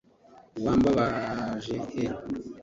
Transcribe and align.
wababaje 0.63 1.75
he 2.05 2.05